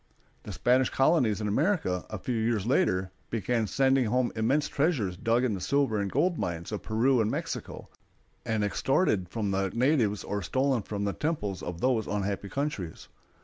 The 0.41 0.51
Spanish 0.51 0.89
colonies 0.89 1.41
in 1.41 1.47
America, 1.47 2.05
a 2.09 2.17
few 2.17 2.33
years 2.35 2.65
later, 2.65 3.11
began 3.29 3.67
sending 3.67 4.05
home 4.05 4.31
immense 4.35 4.67
treasures 4.67 5.15
dug 5.15 5.43
in 5.43 5.53
the 5.53 5.61
silver 5.61 5.99
and 5.99 6.11
gold 6.11 6.39
mines 6.39 6.71
of 6.71 6.81
Peru 6.81 7.21
and 7.21 7.29
Mexico, 7.29 7.87
and 8.43 8.63
extorted 8.63 9.29
from 9.29 9.51
the 9.51 9.69
natives 9.69 10.23
or 10.23 10.41
stolen 10.41 10.81
from 10.81 11.03
the 11.03 11.13
temples 11.13 11.61
of 11.61 11.81
those 11.81 12.07
unhappy 12.07 12.49
countries. 12.49 13.09